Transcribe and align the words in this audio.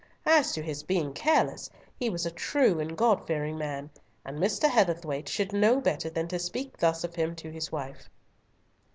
As 0.25 0.51
to 0.53 0.63
his 0.63 0.81
being 0.81 1.13
careless, 1.13 1.69
he 1.99 2.09
was 2.09 2.25
a 2.25 2.31
true 2.31 2.79
and 2.79 2.97
God 2.97 3.27
fearing 3.27 3.55
man, 3.55 3.91
and 4.25 4.39
Mr. 4.39 4.67
Heatherthwayte 4.67 5.27
should 5.29 5.53
know 5.53 5.79
better 5.79 6.09
than 6.09 6.27
to 6.29 6.39
speak 6.39 6.75
thus 6.75 7.03
of 7.03 7.13
him 7.13 7.35
to 7.35 7.51
his 7.51 7.71
wife. 7.71 8.09